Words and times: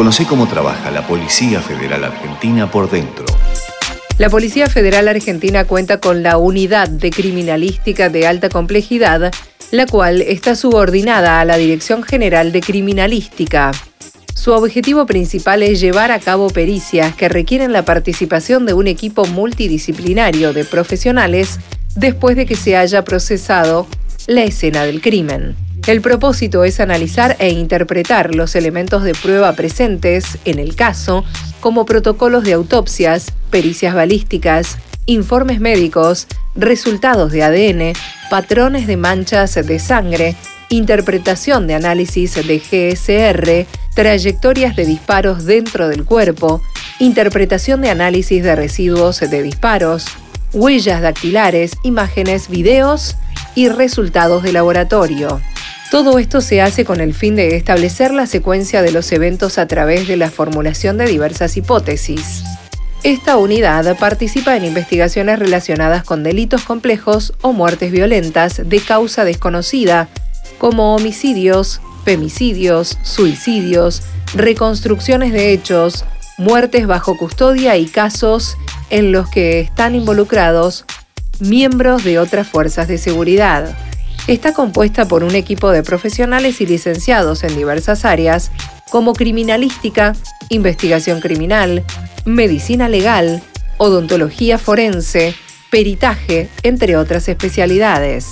Conoce 0.00 0.24
cómo 0.24 0.48
trabaja 0.48 0.90
la 0.90 1.06
Policía 1.06 1.60
Federal 1.60 2.04
Argentina 2.04 2.70
por 2.70 2.90
dentro. 2.90 3.26
La 4.16 4.30
Policía 4.30 4.66
Federal 4.66 5.08
Argentina 5.08 5.66
cuenta 5.66 6.00
con 6.00 6.22
la 6.22 6.38
Unidad 6.38 6.88
de 6.88 7.10
Criminalística 7.10 8.08
de 8.08 8.26
Alta 8.26 8.48
Complejidad, 8.48 9.30
la 9.70 9.84
cual 9.84 10.22
está 10.22 10.56
subordinada 10.56 11.38
a 11.38 11.44
la 11.44 11.58
Dirección 11.58 12.02
General 12.02 12.50
de 12.50 12.62
Criminalística. 12.62 13.72
Su 14.34 14.52
objetivo 14.52 15.04
principal 15.04 15.62
es 15.62 15.80
llevar 15.80 16.12
a 16.12 16.18
cabo 16.18 16.48
pericias 16.48 17.14
que 17.14 17.28
requieren 17.28 17.74
la 17.74 17.84
participación 17.84 18.64
de 18.64 18.72
un 18.72 18.86
equipo 18.86 19.26
multidisciplinario 19.26 20.54
de 20.54 20.64
profesionales 20.64 21.58
después 21.94 22.36
de 22.36 22.46
que 22.46 22.56
se 22.56 22.74
haya 22.74 23.04
procesado 23.04 23.86
la 24.26 24.44
escena 24.44 24.84
del 24.84 25.02
crimen. 25.02 25.56
El 25.90 26.02
propósito 26.02 26.62
es 26.62 26.78
analizar 26.78 27.34
e 27.40 27.48
interpretar 27.50 28.32
los 28.32 28.54
elementos 28.54 29.02
de 29.02 29.12
prueba 29.12 29.52
presentes 29.54 30.38
en 30.44 30.60
el 30.60 30.76
caso, 30.76 31.24
como 31.58 31.84
protocolos 31.84 32.44
de 32.44 32.52
autopsias, 32.52 33.32
pericias 33.50 33.92
balísticas, 33.92 34.78
informes 35.06 35.58
médicos, 35.58 36.28
resultados 36.54 37.32
de 37.32 37.42
ADN, 37.42 37.92
patrones 38.30 38.86
de 38.86 38.96
manchas 38.96 39.56
de 39.66 39.80
sangre, 39.80 40.36
interpretación 40.68 41.66
de 41.66 41.74
análisis 41.74 42.36
de 42.36 42.60
GSR, 42.60 43.66
trayectorias 43.96 44.76
de 44.76 44.86
disparos 44.86 45.44
dentro 45.44 45.88
del 45.88 46.04
cuerpo, 46.04 46.62
interpretación 47.00 47.80
de 47.80 47.90
análisis 47.90 48.44
de 48.44 48.54
residuos 48.54 49.18
de 49.18 49.42
disparos, 49.42 50.06
huellas 50.52 51.02
dactilares, 51.02 51.72
imágenes, 51.82 52.48
videos 52.48 53.16
y 53.56 53.68
resultados 53.68 54.44
de 54.44 54.52
laboratorio. 54.52 55.40
Todo 55.90 56.20
esto 56.20 56.40
se 56.40 56.62
hace 56.62 56.84
con 56.84 57.00
el 57.00 57.14
fin 57.14 57.34
de 57.34 57.56
establecer 57.56 58.12
la 58.12 58.28
secuencia 58.28 58.80
de 58.80 58.92
los 58.92 59.10
eventos 59.10 59.58
a 59.58 59.66
través 59.66 60.06
de 60.06 60.16
la 60.16 60.30
formulación 60.30 60.98
de 60.98 61.06
diversas 61.06 61.56
hipótesis. 61.56 62.44
Esta 63.02 63.36
unidad 63.36 63.98
participa 63.98 64.56
en 64.56 64.64
investigaciones 64.64 65.40
relacionadas 65.40 66.04
con 66.04 66.22
delitos 66.22 66.62
complejos 66.62 67.32
o 67.40 67.52
muertes 67.52 67.90
violentas 67.90 68.62
de 68.68 68.78
causa 68.78 69.24
desconocida, 69.24 70.08
como 70.58 70.94
homicidios, 70.94 71.80
femicidios, 72.04 72.96
suicidios, 73.02 74.02
reconstrucciones 74.34 75.32
de 75.32 75.52
hechos, 75.52 76.04
muertes 76.38 76.86
bajo 76.86 77.16
custodia 77.16 77.76
y 77.76 77.86
casos 77.86 78.56
en 78.90 79.10
los 79.10 79.28
que 79.28 79.58
están 79.58 79.96
involucrados 79.96 80.84
miembros 81.40 82.04
de 82.04 82.20
otras 82.20 82.46
fuerzas 82.46 82.86
de 82.86 82.98
seguridad. 82.98 83.76
Está 84.30 84.52
compuesta 84.52 85.08
por 85.08 85.24
un 85.24 85.34
equipo 85.34 85.72
de 85.72 85.82
profesionales 85.82 86.60
y 86.60 86.66
licenciados 86.66 87.42
en 87.42 87.56
diversas 87.56 88.04
áreas, 88.04 88.52
como 88.88 89.12
criminalística, 89.12 90.14
investigación 90.50 91.20
criminal, 91.20 91.82
medicina 92.24 92.88
legal, 92.88 93.42
odontología 93.76 94.56
forense, 94.56 95.34
peritaje, 95.68 96.48
entre 96.62 96.96
otras 96.96 97.28
especialidades. 97.28 98.28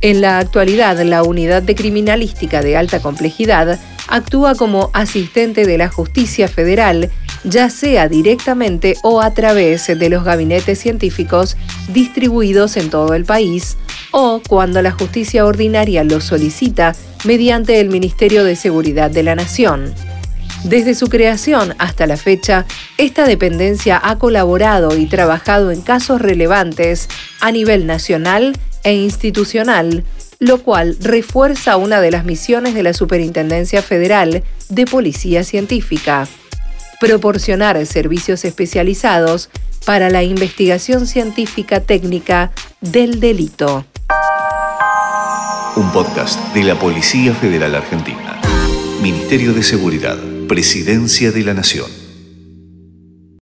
En 0.00 0.22
la 0.22 0.40
actualidad, 0.40 1.00
la 1.02 1.22
Unidad 1.22 1.62
de 1.62 1.76
Criminalística 1.76 2.60
de 2.60 2.76
Alta 2.76 2.98
Complejidad 2.98 3.78
actúa 4.08 4.56
como 4.56 4.90
asistente 4.92 5.66
de 5.66 5.78
la 5.78 5.88
Justicia 5.88 6.48
Federal 6.48 7.12
ya 7.44 7.70
sea 7.70 8.08
directamente 8.08 8.96
o 9.02 9.20
a 9.20 9.32
través 9.32 9.86
de 9.86 10.08
los 10.08 10.24
gabinetes 10.24 10.78
científicos 10.78 11.56
distribuidos 11.88 12.76
en 12.76 12.90
todo 12.90 13.14
el 13.14 13.24
país, 13.24 13.76
o 14.10 14.40
cuando 14.48 14.82
la 14.82 14.92
justicia 14.92 15.44
ordinaria 15.44 16.04
lo 16.04 16.20
solicita 16.20 16.94
mediante 17.24 17.80
el 17.80 17.88
Ministerio 17.88 18.44
de 18.44 18.56
Seguridad 18.56 19.10
de 19.10 19.22
la 19.22 19.34
Nación. 19.34 19.92
Desde 20.64 20.94
su 20.94 21.08
creación 21.08 21.74
hasta 21.78 22.06
la 22.06 22.16
fecha, 22.16 22.66
esta 22.96 23.26
dependencia 23.26 24.00
ha 24.02 24.18
colaborado 24.18 24.96
y 24.96 25.06
trabajado 25.06 25.70
en 25.70 25.82
casos 25.82 26.20
relevantes 26.20 27.08
a 27.40 27.52
nivel 27.52 27.86
nacional 27.86 28.56
e 28.82 28.94
institucional, 28.94 30.04
lo 30.40 30.62
cual 30.62 30.96
refuerza 31.00 31.76
una 31.76 32.00
de 32.00 32.10
las 32.10 32.24
misiones 32.24 32.74
de 32.74 32.82
la 32.82 32.92
Superintendencia 32.92 33.82
Federal 33.82 34.42
de 34.68 34.84
Policía 34.84 35.44
Científica 35.44 36.26
proporcionar 37.00 37.84
servicios 37.86 38.44
especializados 38.44 39.50
para 39.84 40.10
la 40.10 40.22
investigación 40.22 41.06
científica 41.06 41.80
técnica 41.80 42.50
del 42.80 43.20
delito. 43.20 43.86
Un 45.76 45.92
podcast 45.92 46.40
de 46.54 46.64
la 46.64 46.74
Policía 46.74 47.34
Federal 47.34 47.74
Argentina. 47.74 48.40
Ministerio 49.00 49.52
de 49.52 49.62
Seguridad, 49.62 50.18
Presidencia 50.48 51.30
de 51.30 51.42
la 51.42 51.54
Nación. 51.54 51.97